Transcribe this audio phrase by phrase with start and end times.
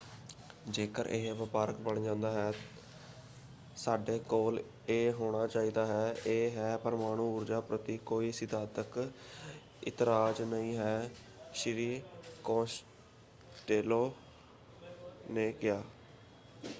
[0.67, 2.51] ਜੇਕਰ ਇਹ ਵਪਾਰਕ ਬਣ ਜਾਂਦਾ ਹੈ
[3.77, 8.97] ਸਾਡੇ ਕੋਲ ਇਹ ਹੋਣਾ ਚਾਹੀਦਾ ਹੈ। ਇਹ ਹੈ ਪਰਮਾਣੂ ਊਰਜਾ ਪ੍ਰਤੀ ਕੋਈ ਸਿਧਾਂਤਕ
[9.83, 11.09] ਇਤਰਾਜ਼ ਨਹੀਂ ਹੈ”
[11.53, 12.01] ਸ਼੍ਰੀ
[12.43, 14.03] ਕੋਸਟੇਲੋ
[15.29, 15.81] ਨੇ ਕਿਹਾ।